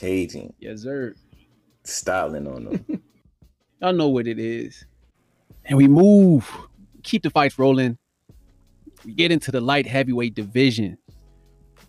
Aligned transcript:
caging, 0.00 0.54
Yes, 0.60 0.82
sir. 0.82 1.14
styling 1.84 2.46
on 2.46 2.64
them. 2.64 3.02
Y'all 3.82 3.92
know 3.92 4.08
what 4.08 4.26
it 4.26 4.38
is. 4.38 4.84
And 5.66 5.76
we 5.76 5.86
move, 5.88 6.50
keep 7.02 7.22
the 7.22 7.30
fights 7.30 7.58
rolling. 7.58 7.98
We 9.04 9.12
get 9.12 9.30
into 9.30 9.50
the 9.50 9.60
light 9.60 9.86
heavyweight 9.86 10.34
division. 10.34 10.96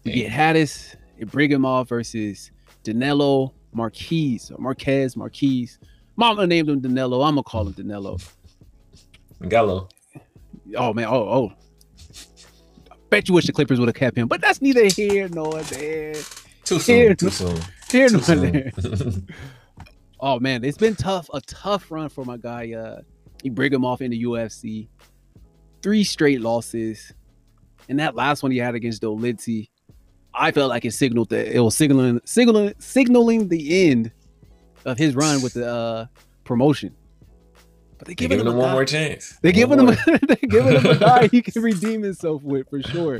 We 0.03 0.11
get 0.11 0.29
Haddis 0.31 0.95
and 1.19 1.31
Brigham 1.31 1.65
versus 1.85 2.51
Danilo 2.83 3.53
Marques, 3.73 4.51
Marques 4.57 5.15
Marques. 5.15 5.79
Mama 6.17 6.45
named 6.47 6.69
him 6.69 6.81
Danilo. 6.81 7.21
I'm 7.21 7.35
gonna 7.35 7.43
call 7.43 7.67
him 7.67 7.73
Danilo. 7.73 8.17
Gallo. 9.47 9.87
Oh 10.75 10.93
man, 10.93 11.05
oh 11.07 11.29
oh. 11.29 11.53
I 12.91 12.95
bet 13.09 13.27
you 13.29 13.35
wish 13.35 13.45
the 13.45 13.53
Clippers 13.53 13.79
would 13.79 13.87
have 13.87 13.95
kept 13.95 14.17
him, 14.17 14.27
but 14.27 14.41
that's 14.41 14.61
neither 14.61 14.85
here 14.85 15.27
nor 15.29 15.61
there. 15.63 16.13
Too 16.63 16.77
Here, 16.77 17.09
soon. 17.09 17.15
Too 17.15 17.29
soon. 17.29 17.59
Here 17.91 18.09
Too 18.09 18.17
there. 18.17 18.71
Oh 20.23 20.39
man, 20.39 20.63
it's 20.63 20.77
been 20.77 20.95
tough, 20.95 21.27
a 21.33 21.41
tough 21.41 21.89
run 21.89 22.07
for 22.07 22.23
my 22.23 22.37
guy. 22.37 22.73
Uh, 22.73 23.01
Ibragimov 23.43 24.01
in 24.01 24.11
the 24.11 24.23
UFC. 24.23 24.87
Three 25.81 26.03
straight 26.03 26.41
losses, 26.41 27.11
and 27.89 27.99
that 27.99 28.13
last 28.13 28.43
one 28.43 28.51
he 28.51 28.59
had 28.59 28.75
against 28.75 29.01
Dolitzy, 29.01 29.69
I 30.31 30.51
felt 30.51 30.69
like 30.69 30.85
it 30.85 30.93
signaled 30.93 31.29
that 31.29 31.47
it 31.47 31.59
was 31.59 31.75
signaling, 31.75 32.21
signaling, 32.23 32.75
signaling 32.77 33.47
the 33.47 33.89
end 33.89 34.11
of 34.85 34.99
his 34.99 35.15
run 35.15 35.41
with 35.41 35.53
the 35.53 35.67
uh, 35.67 36.05
promotion. 36.43 36.95
But 37.97 38.07
they 38.07 38.13
They're 38.13 38.27
giving 38.27 38.37
giving 38.37 38.47
him 38.47 38.53
him 38.53 38.59
one 38.59 38.71
more 38.73 38.85
chance. 38.85 39.39
They're 39.41 39.51
giving 39.51 39.79
him, 39.79 39.87
they're 40.05 40.37
giving 40.47 40.75
him 40.75 40.85
a 40.85 40.97
guy 40.97 41.27
he 41.29 41.41
can 41.41 41.61
redeem 41.63 42.03
himself 42.03 42.43
with 42.43 42.69
for 42.69 42.81
sure. 42.83 43.19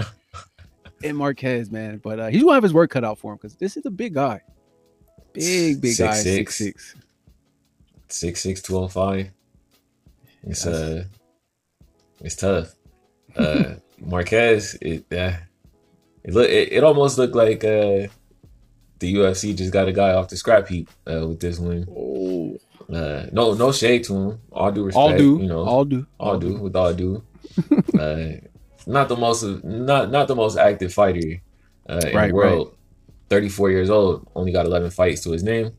And 1.04 1.18
Marques, 1.18 1.72
man, 1.72 1.98
but 1.98 2.20
uh, 2.20 2.28
he's 2.28 2.44
gonna 2.44 2.54
have 2.54 2.64
his 2.64 2.76
work 2.76 2.92
cut 2.92 3.04
out 3.04 3.18
for 3.18 3.32
him 3.32 3.38
because 3.38 3.56
this 3.56 3.76
is 3.76 3.88
a 3.88 3.92
big 3.92 4.14
guy, 4.14 4.40
Big, 5.34 5.82
big 5.82 5.94
six, 5.94 6.08
guy. 6.08 6.14
Six, 6.14 6.56
six, 6.56 6.96
six, 8.08 8.42
six, 8.42 8.60
It's 10.44 10.66
yes. 10.66 10.66
uh, 10.66 11.04
it's 12.22 12.36
tough. 12.36 12.76
Uh, 13.36 13.76
Marques, 14.00 14.76
it 14.82 15.06
yeah, 15.12 15.40
it 16.24 16.34
look 16.34 16.50
it, 16.50 16.74
it 16.74 16.84
almost 16.84 17.18
looked 17.18 17.36
like 17.36 17.64
uh, 17.64 18.08
the 19.00 19.14
UFC 19.16 19.56
just 19.56 19.72
got 19.72 19.88
a 19.88 19.94
guy 19.94 20.14
off 20.14 20.30
the 20.30 20.38
scrap 20.38 20.68
heap 20.68 20.90
uh, 21.08 21.28
with 21.28 21.40
this 21.40 21.60
win. 21.60 21.88
Oh. 21.90 22.58
Uh, 22.92 23.26
no, 23.32 23.54
no 23.54 23.72
shade 23.72 24.04
to 24.04 24.14
him. 24.14 24.42
All 24.52 24.72
due 24.72 24.84
respect, 24.84 25.02
all 25.02 25.18
do. 25.18 25.40
you 25.42 25.48
know, 25.48 25.64
all 25.64 25.86
do, 25.86 26.06
all, 26.20 26.32
all 26.32 26.40
do, 26.40 26.50
do, 26.50 26.60
with 26.60 26.76
all 26.76 26.94
due. 26.94 27.24
uh, 28.00 28.32
not 28.86 29.08
the 29.08 29.16
most, 29.16 29.44
not 29.64 30.12
not 30.12 30.28
the 30.28 30.36
most 30.36 30.58
active 30.58 30.94
fighter 30.94 31.42
uh, 31.88 32.02
in 32.06 32.16
right, 32.16 32.28
the 32.28 32.34
world. 32.34 32.68
Right. 32.68 32.78
34 33.32 33.72
years 33.72 33.90
old, 33.90 34.30
only 34.36 34.52
got 34.52 34.66
11 34.66 34.92
fights 34.92 35.24
to 35.24 35.32
his 35.32 35.42
name, 35.42 35.72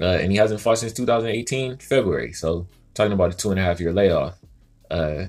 uh, 0.00 0.18
and 0.20 0.32
he 0.32 0.36
hasn't 0.36 0.60
fought 0.60 0.78
since 0.78 0.92
2018 0.92 1.78
February. 1.78 2.32
So 2.32 2.66
talking 2.92 3.12
about 3.12 3.32
a 3.32 3.36
two 3.36 3.52
and 3.52 3.60
a 3.60 3.62
half 3.62 3.78
year 3.78 3.92
layoff. 3.92 4.36
Uh, 4.90 5.26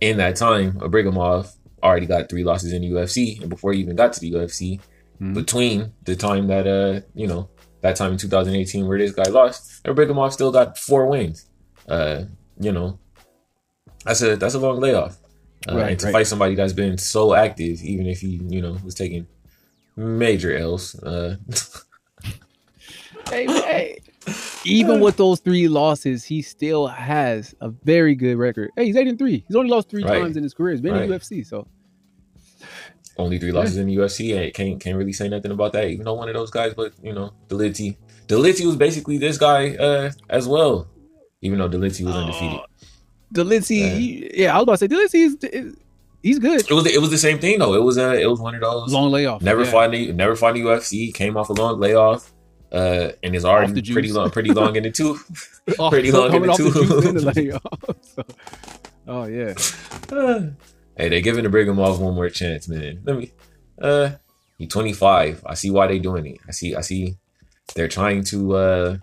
in 0.00 0.16
that 0.16 0.34
time, 0.34 0.72
Ibragimov 0.80 1.54
already 1.82 2.06
got 2.06 2.30
three 2.30 2.42
losses 2.42 2.72
in 2.72 2.80
the 2.80 2.90
UFC, 2.90 3.38
and 3.42 3.50
before 3.50 3.74
he 3.74 3.80
even 3.80 3.96
got 3.96 4.14
to 4.14 4.20
the 4.20 4.32
UFC, 4.32 4.78
mm-hmm. 4.78 5.34
between 5.34 5.92
the 6.04 6.16
time 6.16 6.46
that 6.46 6.66
uh 6.66 7.04
you 7.14 7.26
know 7.26 7.50
that 7.82 7.96
time 7.96 8.12
in 8.12 8.18
2018 8.18 8.88
where 8.88 8.98
this 8.98 9.12
guy 9.12 9.24
lost, 9.24 9.84
Ibragimov 9.84 10.32
still 10.32 10.52
got 10.52 10.78
four 10.78 11.06
wins. 11.06 11.50
Uh, 11.86 12.24
you 12.58 12.72
know, 12.72 12.98
that's 14.06 14.22
a 14.22 14.36
that's 14.36 14.54
a 14.54 14.58
long 14.58 14.80
layoff. 14.80 15.18
Uh, 15.68 15.76
right, 15.76 15.90
and 15.90 16.00
to 16.00 16.06
right. 16.06 16.12
fight 16.12 16.26
somebody 16.26 16.54
that's 16.54 16.72
been 16.72 16.96
so 16.96 17.34
active, 17.34 17.82
even 17.82 18.06
if 18.06 18.20
he 18.20 18.40
you 18.48 18.62
know 18.62 18.78
was 18.82 18.94
taking 18.94 19.26
major 19.96 20.56
L's. 20.56 20.94
Uh, 21.02 21.36
Hey, 23.30 23.46
hey. 23.46 23.98
Even 24.66 25.00
with 25.00 25.16
those 25.16 25.40
three 25.40 25.66
losses, 25.66 26.22
he 26.22 26.42
still 26.42 26.86
has 26.86 27.54
a 27.62 27.70
very 27.70 28.14
good 28.14 28.36
record. 28.36 28.70
Hey, 28.76 28.84
he's 28.86 28.96
eight 28.96 29.08
and 29.08 29.18
three. 29.18 29.42
He's 29.48 29.56
only 29.56 29.70
lost 29.70 29.88
three 29.88 30.04
Right. 30.04 30.20
times 30.20 30.36
in 30.36 30.42
his 30.42 30.52
career. 30.52 30.72
He's 30.72 30.82
been 30.82 30.94
in 30.96 31.08
UFC, 31.08 31.46
so 31.46 31.66
only 33.16 33.38
three 33.38 33.52
losses 33.52 33.78
in 33.78 33.86
the 33.86 33.96
UFC, 33.96 34.36
and 34.36 34.52
can't 34.52 34.78
can't 34.80 34.96
really 34.98 35.12
say 35.14 35.28
nothing 35.28 35.50
about 35.50 35.72
that. 35.72 35.86
Even 35.88 36.04
though 36.04 36.14
one 36.14 36.28
of 36.28 36.34
those 36.34 36.50
guys, 36.50 36.74
but 36.74 36.92
you 37.02 37.12
know, 37.14 37.32
Deliti, 37.48 37.96
Deliti 38.26 38.66
was 38.66 38.76
basically 38.76 39.16
this 39.18 39.38
guy 39.38 39.76
uh, 39.76 40.10
as 40.28 40.46
well. 40.46 40.88
Even 41.40 41.58
though 41.58 41.68
Deliti 41.70 42.04
was 42.04 42.14
undefeated, 42.14 42.60
Delitzy, 43.34 43.80
Yeah. 43.80 43.88
he, 43.94 44.30
yeah, 44.42 44.52
I 44.54 44.56
was 44.58 44.62
about 44.64 44.72
to 44.72 44.78
say 44.78 44.88
Delitzy 44.88 45.26
is, 45.26 45.36
is 45.44 45.76
he's 46.22 46.38
good. 46.38 46.60
it 46.60 46.72
was 46.72 46.86
it 46.86 47.00
was 47.00 47.10
the 47.10 47.18
same 47.18 47.38
thing 47.38 47.58
though. 47.58 47.74
It 47.74 47.82
was 47.82 47.96
a 47.98 48.20
it 48.20 48.26
was 48.30 48.40
one 48.40 48.54
of 48.54 48.60
those 48.60 48.92
Long 48.92 49.10
layoff. 49.10 49.42
never 49.42 49.64
yeah. 49.64 49.70
fought 49.70 49.94
in 49.94 50.06
the, 50.06 50.12
never 50.12 50.36
fought 50.36 50.56
in 50.56 50.62
the 50.64 50.68
UFC. 50.70 51.12
Came 51.14 51.36
off 51.36 51.48
a 51.50 51.52
long 51.52 51.78
layoff, 51.80 52.32
uh, 52.72 53.10
and 53.22 53.34
is 53.34 53.42
the 53.42 53.48
already 53.48 53.82
pretty 53.92 54.12
long 54.12 54.30
pretty 54.30 54.52
long 54.60 54.76
in 54.76 54.82
the 54.84 54.90
tooth. 54.90 55.48
Pretty 55.90 56.10
so 56.10 56.26
long 56.26 56.34
in 56.34 56.42
the 56.42 56.48
off 56.50 56.56
tooth. 56.56 56.74
juice 56.74 57.04
and 57.06 57.16
the 57.18 57.32
layoff. 57.36 57.96
So- 58.02 58.24
oh 59.06 59.24
yeah, 59.26 59.54
hey, 60.96 61.08
they're 61.08 61.20
giving 61.20 61.44
the 61.44 61.50
Ibragimov 61.50 62.00
one 62.00 62.14
more 62.14 62.28
chance, 62.28 62.68
man. 62.68 63.00
Let 63.04 63.16
me. 63.16 63.32
Uh, 63.80 64.10
he 64.58 64.66
25. 64.66 65.42
I 65.46 65.54
see 65.54 65.70
why 65.70 65.86
they're 65.86 65.98
doing 65.98 66.26
it. 66.26 66.40
I 66.48 66.52
see. 66.52 66.74
I 66.74 66.80
see. 66.82 67.16
They're 67.74 67.88
trying 67.88 68.24
to. 68.24 68.56
uh 68.56 68.96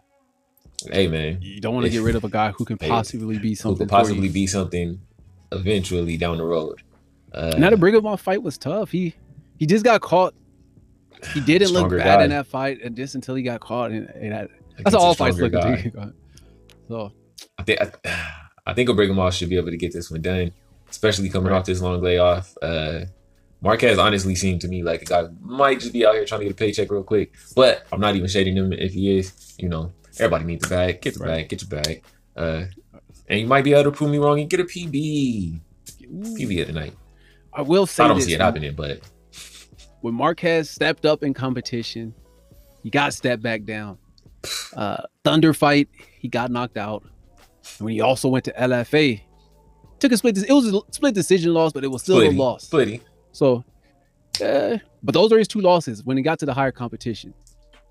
Hey, 0.92 1.08
man, 1.08 1.40
you 1.42 1.60
don't 1.60 1.74
want 1.74 1.86
to 1.86 1.90
get 1.92 2.02
rid 2.02 2.16
of 2.16 2.24
a 2.24 2.30
guy 2.30 2.52
who 2.52 2.64
can 2.64 2.78
Hey, 2.80 2.88
possibly 2.88 3.38
be 3.38 3.50
who 3.50 3.56
something. 3.56 3.80
could 3.80 3.90
for 3.90 3.98
possibly 4.00 4.30
be 4.30 4.48
something 4.48 5.02
eventually 5.52 6.16
down 6.16 6.38
the 6.38 6.44
road. 6.46 6.82
Uh, 7.34 7.56
Now 7.58 7.70
the 7.70 7.78
Brigham 7.78 8.18
fight 8.18 8.42
was 8.42 8.58
tough. 8.58 8.92
He 8.92 9.16
he 9.58 9.66
just 9.66 9.84
got 9.84 10.02
caught. 10.02 10.34
He 11.34 11.42
didn't 11.42 11.72
look 11.72 11.90
bad 11.90 12.20
guy. 12.20 12.24
in 12.24 12.30
that 12.30 12.48
fight, 12.48 12.80
and 12.84 12.96
just 12.96 13.16
until 13.16 13.36
he 13.36 13.44
got 13.44 13.60
caught, 13.60 13.92
and, 13.92 14.10
and 14.12 14.32
that, 14.32 14.50
that's 14.78 14.96
a 14.96 15.00
all 15.00 15.14
fights 15.14 15.38
look. 15.38 15.54
until 15.54 15.72
guy. 15.72 15.76
he 15.78 15.90
got 15.90 16.04
caught. 16.04 16.14
So 16.88 17.12
I 17.58 17.64
think 17.64 17.82
I, 17.82 17.92
I 18.66 18.74
think 18.74 18.90
Ibragimov 18.90 19.34
should 19.34 19.50
be 19.50 19.58
able 19.58 19.70
to 19.72 19.78
get 19.78 19.92
this 19.94 20.10
one 20.10 20.22
done, 20.22 20.52
especially 20.90 21.30
coming 21.30 21.52
off 21.52 21.66
this 21.66 21.82
long 21.82 22.02
layoff. 22.02 22.58
Uh, 22.62 23.02
Marques 23.62 23.98
honestly 23.98 24.36
seemed 24.36 24.62
to 24.62 24.68
me 24.70 24.82
like 24.84 25.02
a 25.02 25.06
guy 25.06 25.28
might 25.42 25.82
just 25.82 25.92
be 25.92 26.06
out 26.06 26.16
here 26.16 26.24
trying 26.26 26.40
to 26.42 26.46
get 26.46 26.54
a 26.54 26.56
paycheck 26.56 26.90
real 26.90 27.04
quick, 27.04 27.34
but 27.56 27.86
I'm 27.92 28.00
not 28.00 28.16
even 28.16 28.30
shading 28.30 28.56
him 28.56 28.72
if 28.72 28.94
he 28.94 29.18
is. 29.18 29.56
You 29.60 29.68
know, 29.68 29.92
everybody 30.18 30.46
needs 30.46 30.64
the 30.68 30.74
bag. 30.76 31.02
Get 31.02 31.16
the 31.16 31.26
bag. 31.26 31.50
Get 31.50 31.62
your 31.62 31.70
bag. 31.82 32.04
Uh, 32.36 32.64
and 33.28 33.42
you 33.42 33.48
might 33.48 33.64
be 33.66 33.74
able 33.74 33.92
to 33.92 33.92
prove 33.92 34.10
me 34.10 34.18
wrong 34.18 34.40
and 34.40 34.50
get 34.50 34.62
a 34.62 34.64
PB. 34.64 35.60
PB 36.10 36.62
of 36.62 36.68
the 36.68 36.74
night. 36.74 36.94
I 37.60 37.62
will 37.62 37.86
say 37.86 38.06
I 38.06 38.08
don't 38.08 38.16
this, 38.16 38.28
see 38.28 38.34
it 38.36 38.40
happening, 38.40 38.74
but 38.74 39.02
when 40.00 40.14
Marques 40.14 40.70
stepped 40.70 41.06
up 41.06 41.24
in 41.24 41.34
competition, 41.34 42.16
he 42.84 42.90
got 42.90 43.14
stepped 43.14 43.44
back 43.44 43.66
down. 43.66 43.98
Uh, 44.74 45.02
Thunder 45.26 45.54
fight, 45.54 45.90
he 46.22 46.30
got 46.30 46.52
knocked 46.52 46.78
out. 46.78 47.04
And 47.78 47.84
when 47.86 47.94
he 47.96 48.00
also 48.00 48.30
went 48.30 48.46
to 48.46 48.54
LFA, 48.54 49.20
took 50.00 50.14
a 50.14 50.18
split. 50.18 50.38
It 50.38 50.54
was 50.54 50.74
a 50.74 50.80
split 50.92 51.14
decision 51.14 51.54
loss, 51.54 51.74
but 51.74 51.84
it 51.84 51.90
was 51.90 52.02
still 52.02 52.20
splitty, 52.20 52.38
a 52.38 52.40
loss. 52.40 52.70
splitty. 52.70 53.02
So, 53.34 53.66
uh, 54.42 54.78
but 55.04 55.14
those 55.14 55.34
are 55.34 55.38
his 55.38 55.50
two 55.50 55.60
losses 55.60 56.06
when 56.06 56.16
he 56.16 56.24
got 56.24 56.40
to 56.40 56.46
the 56.46 56.54
higher 56.54 56.72
competition. 56.72 57.34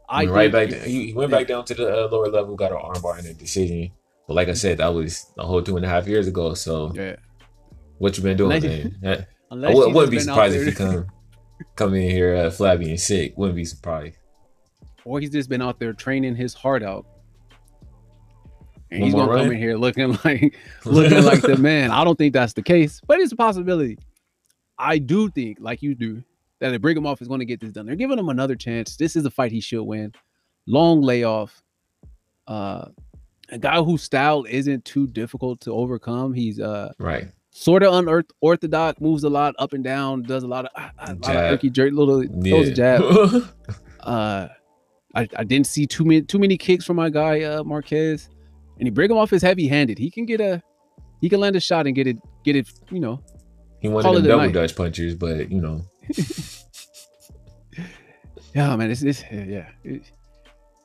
I 0.08 0.24
right 0.24 0.50
back. 0.50 0.70
Down. 0.70 0.80
He, 0.80 1.12
went 1.12 1.30
back 1.30 1.46
down 1.46 1.66
to 1.66 1.74
the 1.74 2.06
uh, 2.06 2.08
lower 2.10 2.30
level, 2.30 2.56
got 2.56 2.72
an 2.72 2.78
armbar 2.78 3.18
in 3.18 3.26
a 3.26 3.34
decision. 3.34 3.90
But 4.26 4.32
like 4.32 4.48
I 4.48 4.54
said, 4.54 4.78
that 4.78 4.94
was 4.94 5.30
a 5.36 5.44
whole 5.44 5.60
two 5.62 5.76
and 5.76 5.84
a 5.84 5.88
half 5.90 6.08
years 6.08 6.26
ago. 6.26 6.54
So 6.54 6.90
Yeah. 6.94 7.16
what 7.98 8.16
you 8.16 8.22
been 8.22 8.38
doing, 8.38 8.62
man? 9.02 9.26
I 9.50 9.54
Unless 9.54 9.74
wou- 9.74 9.88
you 9.88 9.94
wouldn't 9.94 10.12
be 10.12 10.20
surprised 10.20 10.56
if 10.56 10.66
he 10.66 10.72
come 10.72 11.06
come 11.76 11.94
in 11.94 12.10
here 12.10 12.34
uh, 12.34 12.50
flabby 12.50 12.90
and 12.90 13.00
sick. 13.00 13.34
Wouldn't 13.36 13.56
be 13.56 13.64
surprised. 13.64 14.16
or 15.04 15.20
he's 15.20 15.30
just 15.30 15.48
been 15.48 15.62
out 15.62 15.78
there 15.78 15.92
training 15.92 16.36
his 16.36 16.54
heart 16.54 16.82
out. 16.82 17.06
And 18.90 19.00
One 19.00 19.06
he's 19.06 19.14
gonna 19.14 19.36
come 19.38 19.50
in 19.52 19.58
here 19.58 19.76
looking 19.76 20.18
like 20.24 20.54
looking 20.84 21.22
like 21.24 21.42
the 21.42 21.56
man. 21.56 21.90
I 21.90 22.04
don't 22.04 22.16
think 22.16 22.32
that's 22.32 22.52
the 22.54 22.62
case, 22.62 23.00
but 23.06 23.20
it's 23.20 23.32
a 23.32 23.36
possibility. 23.36 23.98
I 24.78 24.98
do 24.98 25.28
think, 25.30 25.58
like 25.60 25.82
you 25.82 25.94
do, 25.94 26.22
that 26.60 26.72
if 26.72 26.80
Ibragimov 26.80 27.20
is 27.20 27.28
going 27.28 27.40
to 27.40 27.46
get 27.46 27.60
this 27.60 27.72
done. 27.72 27.86
They're 27.86 27.96
giving 27.96 28.18
him 28.18 28.28
another 28.28 28.54
chance. 28.54 28.96
This 28.96 29.16
is 29.16 29.24
a 29.24 29.30
fight 29.30 29.50
he 29.52 29.60
should 29.60 29.82
win. 29.82 30.12
Long 30.66 31.02
layoff. 31.02 31.60
Uh, 32.46 32.86
a 33.50 33.58
guy 33.58 33.82
whose 33.82 34.02
style 34.02 34.44
isn't 34.48 34.84
too 34.84 35.06
difficult 35.06 35.60
to 35.62 35.72
overcome. 35.72 36.32
He's 36.32 36.60
uh 36.60 36.92
right. 36.98 37.28
Sort 37.58 37.82
of 37.82 37.92
unorthodox, 37.92 39.00
moves 39.00 39.24
a 39.24 39.28
lot 39.28 39.54
up 39.58 39.72
and 39.72 39.82
down, 39.82 40.22
does 40.22 40.44
a 40.44 40.46
lot 40.46 40.66
of 40.66 40.70
a 40.76 41.14
lot 41.14 41.36
of 41.36 41.50
jerky 41.50 41.70
jerk, 41.70 41.92
little 41.92 42.18
those 42.28 42.68
Yeah. 42.68 42.74
jab. 42.74 43.02
Uh, 44.00 44.48
I, 45.14 45.28
I 45.36 45.44
didn't 45.44 45.66
see 45.66 45.84
too 45.86 46.04
many 46.04 46.22
too 46.22 46.38
many 46.38 46.56
kicks 46.56 46.84
from 46.84 46.96
my 46.96 47.10
guy 47.10 47.42
uh, 47.42 47.64
Marques, 47.64 48.28
and 48.78 48.88
Ibragimov 48.88 49.28
his 49.28 49.42
heavy 49.42 49.66
handed. 49.66 49.98
He 49.98 50.08
can 50.10 50.24
get 50.24 50.40
a 50.40 50.62
he 51.20 51.28
can 51.28 51.40
land 51.40 51.56
a 51.56 51.60
shot 51.60 51.86
and 51.88 51.94
get 51.96 52.06
it 52.06 52.16
get 52.44 52.54
it. 52.56 52.68
You 52.90 53.00
know, 53.00 53.20
he 53.80 53.88
wanted 53.88 54.14
them 54.14 54.22
double 54.24 54.44
night. 54.44 54.54
Dutch 54.54 54.76
punchers, 54.76 55.14
but 55.16 55.50
you 55.50 55.60
know, 55.60 55.82
yeah, 58.54 58.76
man. 58.76 58.90
It's, 58.90 59.02
it's 59.02 59.22
yeah. 59.30 59.68
It- 59.84 60.10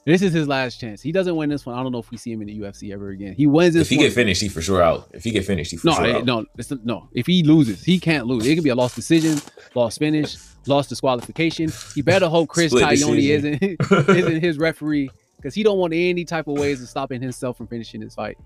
This 0.05 0.21
is 0.21 0.33
his 0.33 0.47
last 0.47 0.79
chance. 0.79 1.01
He 1.01 1.13
doesn't 1.13 1.35
win 1.35 1.49
this 1.49 1.65
one. 1.65 1.77
I 1.77 1.83
don't 1.83 1.93
know 1.93 1.99
if 1.99 2.11
we 2.11 2.17
see 2.17 2.31
him 2.31 2.41
in 2.41 2.47
the 2.47 2.59
UFC 2.59 2.91
ever 2.93 3.09
again. 3.09 3.35
He 3.35 3.47
wins 3.47 3.73
this. 3.73 3.83
If 3.83 3.89
he 3.89 3.97
one, 3.97 4.07
get 4.07 4.13
finished, 4.13 4.41
he 4.41 4.49
for 4.49 4.61
sure 4.61 4.81
out. 4.81 5.09
If 5.13 5.23
he 5.23 5.31
get 5.31 5.45
finished, 5.45 5.71
he 5.71 5.77
for 5.77 5.87
no, 5.87 5.93
sure 5.93 6.15
out. 6.17 6.25
no, 6.25 6.45
it's, 6.57 6.71
no. 6.83 7.07
If 7.13 7.25
he 7.25 7.43
loses, 7.43 7.83
he 7.83 7.99
can't 7.99 8.27
lose. 8.27 8.45
It 8.45 8.55
could 8.55 8.65
be 8.65 8.69
a 8.69 8.75
lost 8.75 8.95
decision, 8.95 9.39
lost 9.75 9.99
finish, 9.99 10.35
lost 10.67 10.89
disqualification. 10.89 11.71
He 11.95 12.01
better 12.01 12.27
hope 12.27 12.49
Chris 12.49 12.73
Tyone 12.73 13.17
isn't 13.17 13.63
isn't 14.09 14.41
his 14.41 14.57
referee 14.57 15.09
because 15.37 15.53
he 15.53 15.63
don't 15.63 15.77
want 15.77 15.93
any 15.93 16.25
type 16.25 16.47
of 16.47 16.57
ways 16.57 16.81
of 16.81 16.89
stopping 16.89 17.21
himself 17.21 17.57
from 17.57 17.67
finishing 17.67 18.01
his 18.01 18.15
fight. 18.15 18.37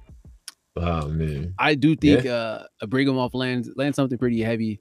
oh 0.75 1.07
man, 1.07 1.55
I 1.57 1.73
do 1.73 1.95
think 1.95 2.27
uh 2.27 2.63
Ibragimov 2.83 3.33
lands 3.33 3.69
lands 3.75 3.95
something 3.95 4.17
pretty 4.17 4.41
heavy 4.41 4.79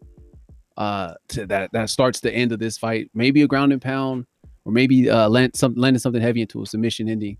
uh 0.76 1.14
to 1.28 1.46
that 1.46 1.72
that 1.72 1.88
starts 1.88 2.20
the 2.20 2.30
end 2.30 2.52
of 2.52 2.58
this 2.58 2.76
fight. 2.76 3.10
Maybe 3.14 3.40
a 3.40 3.46
ground 3.46 3.72
and 3.72 3.80
pound, 3.80 4.26
or 4.66 4.72
maybe 4.72 5.08
uh 5.08 5.28
land 5.30 5.56
some 5.56 5.74
landing 5.76 6.00
something 6.00 6.20
heavy 6.20 6.42
into 6.42 6.60
a 6.62 6.66
submission 6.66 7.08
ending. 7.08 7.38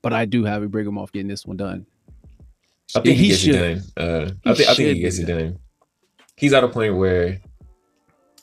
But 0.00 0.12
I 0.14 0.24
do 0.24 0.44
have 0.44 0.62
Ibragimov 0.62 1.12
getting 1.12 1.28
this 1.28 1.44
one 1.44 1.58
done. 1.58 1.84
I 2.96 3.00
think 3.00 3.16
he, 3.16 3.22
He 3.24 3.28
gets 3.28 3.40
should. 3.40 3.54
it 3.54 3.94
done. 3.96 4.04
Uh, 4.08 4.30
I 4.46 4.54
think 4.54 4.68
I 4.70 4.74
think 4.74 4.88
he 4.96 5.00
gets 5.00 5.18
get 5.18 5.28
it 5.28 5.38
done. 5.38 5.58
He's 6.36 6.52
at 6.54 6.64
a 6.64 6.68
point 6.68 6.96
where 6.96 7.38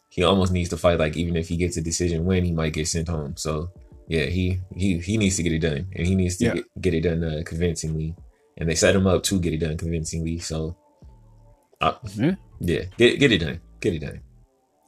he 0.09 0.23
almost 0.23 0.51
needs 0.51 0.69
to 0.69 0.77
fight. 0.77 0.99
Like 0.99 1.17
even 1.17 1.35
if 1.35 1.47
he 1.49 1.57
gets 1.57 1.77
a 1.77 1.81
decision 1.81 2.25
win, 2.25 2.45
he 2.45 2.51
might 2.51 2.73
get 2.73 2.87
sent 2.87 3.07
home. 3.09 3.35
So 3.37 3.69
yeah, 4.07 4.25
he 4.25 4.59
he 4.75 4.99
he 4.99 5.17
needs 5.17 5.35
to 5.37 5.43
get 5.43 5.51
it 5.53 5.59
done, 5.59 5.87
and 5.95 6.07
he 6.07 6.15
needs 6.15 6.37
to 6.37 6.45
Yeah. 6.45 6.53
get, 6.55 6.81
get 6.81 6.93
it 6.93 7.01
done 7.01 7.23
uh, 7.23 7.41
convincingly. 7.45 8.15
And 8.57 8.67
they 8.69 8.75
set 8.75 8.95
him 8.95 9.07
up 9.07 9.23
to 9.23 9.39
get 9.39 9.53
it 9.53 9.59
done 9.59 9.77
convincingly. 9.77 10.39
So 10.39 10.75
uh, 11.81 11.93
Yeah. 12.15 12.35
yeah, 12.59 12.83
get 12.97 13.19
get 13.19 13.31
it 13.31 13.37
done. 13.39 13.59
Get 13.79 13.93
it 13.93 13.99
done. 13.99 14.19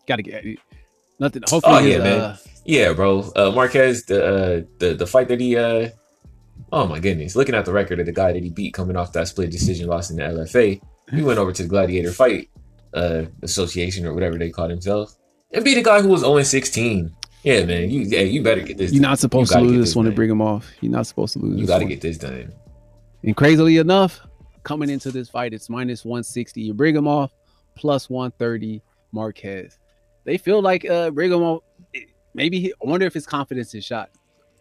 Gotta 0.07 0.24
get 0.24 0.44
nothing. 1.21 1.44
Hopefully, 1.47 1.75
Oh, 1.75 1.79
yeah, 1.79 1.97
man. 2.00 2.19
uh, 2.19 2.38
Yeah, 2.65 2.91
bro. 2.94 3.31
Uh, 3.35 3.51
Marques, 3.51 4.03
the 4.03 4.19
uh, 4.25 4.62
the 4.79 4.94
the 4.95 5.07
fight 5.07 5.27
that 5.29 5.39
he 5.39 5.56
uh, 5.56 5.89
oh 6.73 6.85
my 6.88 7.00
goodness, 7.00 7.35
looking 7.35 7.56
at 7.56 7.63
the 7.65 7.71
record 7.71 8.00
of 8.01 8.06
the 8.06 8.12
guy 8.12 8.33
that 8.33 8.44
he 8.44 8.50
beat 8.50 8.73
coming 8.73 8.95
off 8.97 9.13
that 9.13 9.27
split 9.29 9.50
decision 9.51 9.88
loss 9.88 10.09
in 10.09 10.18
the 10.18 10.23
LFA, 10.23 10.81
he 11.13 11.21
went 11.21 11.39
over 11.39 11.51
to 11.53 11.63
the 11.63 11.69
Gladiator 11.69 12.12
Fight 12.12 12.50
uh 12.94 13.23
Association 13.41 14.06
or 14.06 14.13
whatever 14.13 14.38
they 14.38 14.50
call 14.50 14.68
themselves 14.68 15.18
and 15.53 15.63
beat 15.63 15.77
a 15.77 15.81
guy 15.81 16.01
who 16.01 16.09
was 16.09 16.23
only 16.25 16.44
16. 16.44 17.09
Yeah, 17.44 17.63
man, 17.65 17.89
you 17.89 18.01
yeah 18.01 18.19
you 18.21 18.44
better 18.44 18.62
get 18.62 18.77
this. 18.77 18.91
You're 18.91 19.01
done. 19.01 19.12
not 19.12 19.19
supposed 19.19 19.51
You 19.53 19.59
to 19.62 19.65
lose 19.65 19.85
this 19.88 19.95
one 19.95 20.06
to 20.06 20.12
Ibragimov. 20.12 20.63
You're 20.81 20.91
not 20.91 21.07
supposed 21.07 21.33
to 21.33 21.39
lose. 21.39 21.59
You 21.59 21.65
got 21.65 21.79
to 21.79 21.85
get 21.85 22.01
this 22.01 22.18
done. 22.18 22.53
And 23.23 23.35
crazily 23.35 23.77
enough, 23.77 24.19
coming 24.63 24.89
into 24.89 25.09
this 25.12 25.29
fight, 25.29 25.53
it's 25.53 25.69
minus 25.69 26.06
160. 26.06 26.62
You 26.62 26.73
Ibragimov, 26.73 27.29
plus 27.75 28.09
130 28.09 28.81
Marques. 29.12 29.77
They 30.23 30.38
feel 30.38 30.62
like 30.62 30.88
uh 30.89 31.12
off. 31.44 31.63
Maybe 32.33 32.59
he, 32.62 32.71
I 32.73 32.88
wonder 32.89 33.06
if 33.06 33.13
his 33.13 33.25
confidence 33.25 33.73
is 33.75 33.83
shot. 33.83 34.09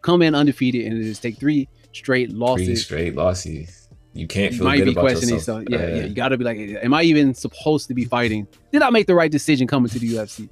Come 0.02 0.22
in 0.22 0.34
undefeated 0.34 0.86
and 0.90 1.02
just 1.02 1.22
take 1.22 1.38
three 1.38 1.68
straight 1.92 2.30
losses. 2.32 2.66
Three 2.66 2.76
straight 2.76 3.14
losses. 3.14 3.88
You 4.12 4.26
can't 4.26 4.50
You 4.52 4.58
feel 4.58 4.66
might 4.66 4.78
good 4.78 4.84
be 4.86 4.90
about 4.92 5.02
questioning 5.02 5.36
yourself. 5.36 5.62
yourself. 5.68 5.82
Yeah, 5.88 5.94
Uh, 5.94 5.96
yeah. 5.98 6.04
You 6.06 6.14
gotta 6.14 6.36
be 6.36 6.44
like, 6.44 6.58
am 6.82 6.92
I 6.94 7.02
even 7.02 7.32
supposed 7.34 7.86
to 7.88 7.94
be 7.94 8.04
fighting? 8.04 8.48
Did 8.72 8.82
I 8.82 8.90
make 8.90 9.06
the 9.06 9.14
right 9.14 9.30
decision 9.30 9.68
coming 9.68 9.88
to 9.90 9.98
the 10.00 10.14
UFC? 10.14 10.48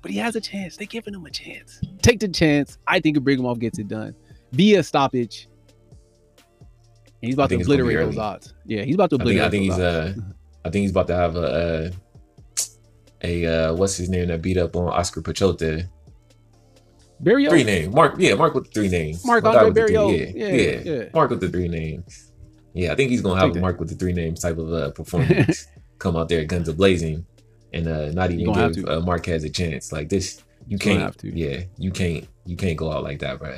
But 0.00 0.10
he 0.10 0.16
has 0.18 0.34
a 0.36 0.40
chance. 0.40 0.76
They're 0.78 0.86
giving 0.86 1.12
him 1.14 1.24
a 1.26 1.30
chance. 1.30 1.80
Take 2.00 2.20
the 2.20 2.28
chance. 2.28 2.78
I 2.86 2.98
think 3.00 3.16
if 3.18 3.22
gets 3.60 3.78
it 3.78 3.88
done 3.88 4.14
via 4.52 4.82
stoppage. 4.82 5.48
And 7.20 7.28
he's 7.28 7.34
about 7.34 7.44
to 7.44 7.48
think 7.50 7.60
it's 7.60 7.68
gonna 7.68 7.76
be 7.78 7.82
obliterate 7.82 8.06
those 8.14 8.18
odds. 8.18 8.54
Yeah, 8.64 8.82
he's 8.84 8.94
about 8.94 9.10
to 9.10 9.16
I 9.16 9.24
think 9.24 9.38
obliterate 9.38 9.46
I 9.46 9.50
think 9.50 9.62
he's 9.64 9.72
odds. 9.74 10.18
uh 10.18 10.22
I 10.64 10.70
think 10.70 10.82
he's 10.82 10.90
about 10.92 11.06
to 11.08 11.14
have 11.14 11.36
a 11.36 11.92
a, 13.22 13.46
uh 13.46 13.74
what's 13.74 13.96
his 13.96 14.08
name 14.08 14.28
that 14.28 14.42
beat 14.42 14.56
up 14.58 14.76
on 14.76 14.88
Oskar 14.88 15.22
Piechota. 15.22 15.88
Barriault. 17.22 17.50
Three 17.50 17.64
names. 17.64 17.94
Mark 17.94 18.16
yeah, 18.18 18.34
Mark 18.34 18.54
with 18.54 18.64
the 18.64 18.70
three 18.70 18.88
names. 18.88 19.24
Marc-André 19.24 19.64
with 19.66 19.74
the 19.74 19.86
three- 19.86 19.94
Barriault. 19.94 20.34
Yeah, 20.34 20.46
Yeah, 20.46 20.54
yeah, 20.54 20.80
yeah. 21.02 21.08
Mark 21.14 21.30
with 21.30 21.40
the 21.40 21.48
three 21.48 21.68
names. 21.68 22.32
Yeah, 22.74 22.92
I 22.92 22.94
think 22.96 23.10
he's 23.10 23.20
gonna 23.20 23.40
have 23.40 23.54
a. 23.54 23.60
Mark 23.60 23.78
with 23.78 23.90
the 23.90 23.94
three 23.94 24.12
names 24.12 24.40
type 24.40 24.58
of 24.58 24.72
uh 24.72 24.90
performance. 24.90 25.66
Come 25.98 26.16
out 26.16 26.28
there 26.28 26.44
guns 26.44 26.68
a 26.68 26.72
blazing 26.72 27.24
and 27.72 27.86
uh 27.86 28.10
not 28.10 28.30
even 28.32 28.52
give 28.52 28.88
uh, 28.88 29.00
Marques 29.00 29.44
a 29.44 29.50
chance. 29.50 29.92
Like 29.92 30.08
this 30.08 30.42
you 30.66 30.76
He's 30.76 30.80
can't 30.82 31.00
have 31.00 31.16
to. 31.18 31.28
yeah, 31.36 31.62
you 31.78 31.90
can't 31.92 32.26
you 32.44 32.56
can't 32.56 32.76
go 32.76 32.90
out 32.92 33.04
like 33.04 33.20
that, 33.20 33.38
bro. 33.38 33.56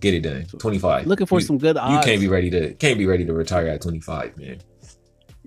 Get 0.00 0.14
it 0.14 0.20
done. 0.22 0.46
Twenty 0.58 0.78
five. 0.78 1.06
Looking 1.06 1.26
for 1.26 1.38
you, 1.40 1.46
some 1.46 1.58
good 1.58 1.76
odds. 1.76 1.92
you 2.06 2.10
can't 2.10 2.20
be 2.20 2.28
ready 2.28 2.50
to 2.50 2.74
can't 2.74 2.98
be 2.98 3.06
ready 3.06 3.24
to 3.24 3.32
retire 3.32 3.68
at 3.68 3.82
twenty 3.82 4.00
five, 4.00 4.36
man. 4.36 4.58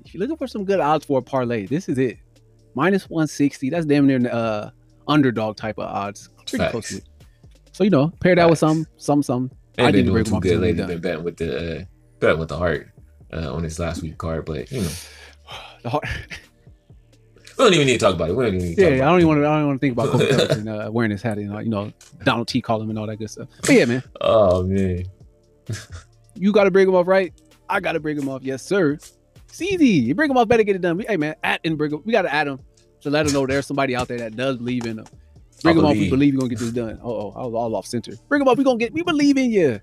If 0.06 0.13
you're 0.13 0.19
looking 0.22 0.38
for 0.38 0.48
some 0.48 0.63
good 0.63 0.80
odds 0.80 1.06
for 1.06 1.19
a 1.19 1.22
parlay, 1.22 1.66
this 1.66 1.90
is 1.90 1.98
it. 1.98 2.18
Minus 2.75 3.10
160. 3.10 3.70
That's 3.70 3.86
damn 3.86 4.08
near 4.08 4.20
uh 4.31 4.70
underdog 5.08 5.58
type 5.58 5.78
of 5.78 5.86
odds. 5.86 6.30
Pretty 6.48 6.68
close 6.70 6.90
to 6.90 6.98
it. 6.98 7.04
So 7.72 7.84
you 7.84 7.90
know, 7.90 8.10
pair 8.20 8.36
that 8.36 8.50
with 8.50 8.60
some, 8.60 8.86
some, 8.98 9.24
some. 9.24 9.52
Ain't 9.78 9.88
I 9.88 9.92
didn't 9.92 10.06
doing 10.14 10.24
break 10.24 10.25
too 10.28 10.40
good 10.40 10.60
lately. 10.60 10.86
Been 10.86 11.02
betting 11.02 11.24
with 11.24 11.38
the 11.38 11.81
uh, 11.81 11.84
betting 12.20 12.40
with 12.40 12.50
the 12.50 12.58
heart 12.58 12.90
uh, 13.34 13.52
on 13.54 13.64
his 13.64 13.80
last 13.80 14.02
week 14.04 14.18
card, 14.18 14.46
but 14.46 14.72
you 14.72 14.81
know 14.81 14.90
The 15.84 15.90
heart. 15.90 16.04
we 17.58 17.64
don't 17.66 17.74
even 17.74 17.88
need 17.88 17.94
to 17.94 18.00
talk 18.00 18.14
about 18.16 18.30
it. 18.30 18.36
We 18.36 18.46
don't 18.46 18.56
even 18.56 18.68
need 18.70 18.76
to 18.76 18.81
Yeah, 18.81 18.88
talk 18.90 18.94
I 18.94 18.98
about 18.98 19.06
don't 19.10 19.16
it. 19.16 19.18
even 19.22 19.28
want 19.30 19.40
to. 19.42 19.48
I 19.48 19.58
don't 19.58 19.68
want 19.68 19.81
to 19.81 19.88
think 19.88 19.94
about 19.94 20.10
Colby 20.10 20.28
Covington 20.28 20.68
uh, 20.81 20.92
wearing 20.92 21.12
his 21.12 21.22
hat 21.24 21.38
and 21.40 21.54
uh, 21.56 21.60
you 21.60 21.69
know 21.69 21.92
Donald 22.24 22.48
T. 22.48 22.62
calling 22.62 22.84
him 22.84 22.92
and 22.92 23.00
all 23.00 23.08
that 23.08 23.18
good 23.18 23.30
stuff. 23.31 23.48
But 23.62 23.72
yeah, 23.72 23.86
man, 23.86 24.04
Oh 24.22 24.64
man, 24.64 25.06
you 26.36 26.52
got 26.52 26.66
to 26.66 26.72
Ibragimov, 26.72 27.08
right? 27.08 27.34
I 27.69 27.80
got 27.80 27.94
to 27.94 28.00
Ibragimov, 28.00 28.42
yes, 28.44 28.62
sir. 28.64 28.98
It's 29.54 29.62
easy. 29.62 29.86
You 29.86 30.16
Ibragimov, 30.16 30.48
better 30.48 30.64
get 30.64 30.76
it 30.76 30.82
done. 30.82 31.00
Hey, 31.08 31.16
man, 31.16 31.36
at 31.44 31.62
and 31.64 31.78
bring 31.78 31.92
him. 31.92 32.02
We 32.06 32.12
got 32.12 32.24
to 32.24 32.34
add 32.34 32.48
him 32.48 32.60
to 33.02 33.12
let 33.12 33.28
him 33.28 33.34
know 33.34 33.46
there's 33.46 33.68
somebody 33.68 33.96
out 33.96 34.08
there 34.08 34.18
that 34.18 34.36
does 34.36 34.58
believe 34.58 34.88
in 34.88 34.96
them. 34.96 35.06
Bring 35.62 35.78
I 35.78 35.80
him 35.80 35.86
off. 35.86 35.94
We 35.96 36.10
believe. 36.10 36.34
you're 36.34 36.40
gonna 36.40 36.50
get 36.50 36.58
this 36.58 36.72
done. 36.72 37.00
Oh, 37.04 37.12
oh, 37.12 37.34
I 37.36 37.46
was 37.46 37.54
all 37.54 37.76
off 37.76 37.86
center. 37.86 38.14
Ibragimov. 38.14 38.58
We 38.58 38.64
gonna 38.64 38.80
get. 38.80 38.94
We 38.94 39.04
believe 39.04 39.38
in 39.38 39.52
you. 39.52 39.80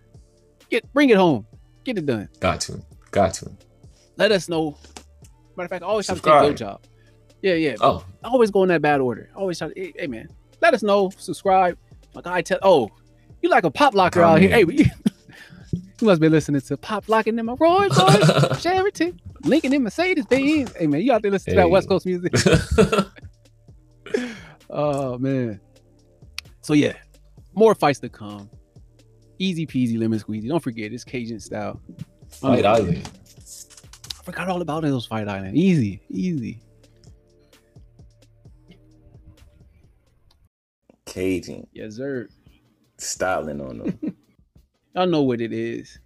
Get, 0.70 0.92
bring 0.92 1.10
it 1.10 1.16
home. 1.16 1.46
Get 1.84 1.98
it 1.98 2.04
done. 2.04 2.28
got 2.40 2.60
to, 2.62 2.82
got 3.12 3.34
to. 3.34 3.52
Let 4.16 4.32
us 4.32 4.48
know. 4.48 4.76
Matter 5.56 5.66
of 5.66 5.70
fact, 5.70 5.84
I 5.84 5.86
always 5.86 6.08
have 6.08 6.20
to 6.20 6.22
take 6.22 6.42
your 6.42 6.52
job. 6.52 6.82
Yeah, 7.40 7.54
yeah. 7.54 7.76
Oh, 7.80 8.04
I 8.24 8.28
always 8.28 8.50
go 8.50 8.64
in 8.64 8.70
that 8.70 8.82
bad 8.82 9.00
order. 9.00 9.30
I 9.36 9.38
always 9.38 9.56
try 9.58 9.68
to, 9.68 9.80
hey, 9.80 9.92
hey, 9.96 10.06
man, 10.08 10.28
let 10.60 10.74
us 10.74 10.82
know, 10.82 11.10
subscribe. 11.10 11.78
My 12.12 12.22
guy 12.22 12.42
tell, 12.42 12.58
oh, 12.62 12.90
you 13.40 13.48
like 13.48 13.62
a 13.62 13.70
pop 13.70 13.94
locker 13.94 14.20
out 14.20 14.40
here. 14.40 14.50
Hey. 14.50 14.90
You, 16.00 16.06
must 16.06 16.20
be 16.20 16.28
listening 16.28 16.60
to 16.62 16.76
Pop 16.76 17.08
Locking 17.08 17.38
in 17.38 17.46
my 17.46 17.54
Rolls 17.58 17.98
Royce, 17.98 18.60
Sheraton, 18.62 19.20
Lincoln 19.44 19.72
in 19.74 19.82
Mercedes 19.82 20.26
Benz. 20.26 20.72
Hey, 20.76 20.86
man, 20.86 21.00
you 21.02 21.12
out 21.12 21.22
there 21.22 21.30
listening 21.30 21.56
to 21.56 21.62
that 21.62 21.70
West 21.70 21.88
Coast 21.88 22.06
music? 22.06 22.32
Oh, 24.72 25.18
man. 25.18 25.60
So, 26.62 26.74
yeah, 26.74 26.92
more 27.54 27.74
fights 27.74 27.98
to 28.00 28.08
come. 28.08 28.48
Easy 29.38 29.66
peasy, 29.66 29.98
lemon 29.98 30.20
squeezy. 30.20 30.48
Don't 30.48 30.62
forget, 30.62 30.92
it's 30.92 31.02
Caging 31.02 31.40
style. 31.40 31.80
Fight 32.28 32.64
I 32.64 32.74
Island. 32.74 33.10
I 33.36 34.22
forgot 34.22 34.48
all 34.48 34.62
about 34.62 34.82
those 34.82 35.06
Fight 35.06 35.26
Island. 35.28 35.56
Easy, 35.56 36.00
easy. 36.08 36.60
Caging 41.04 41.66
Yes, 41.72 41.96
sir. 41.96 42.28
styling 42.98 43.60
on 43.60 43.78
them. 43.78 44.09
Y'all 44.94 45.06
know 45.06 45.22
what 45.22 45.40
it 45.40 45.52
is. 45.52 45.98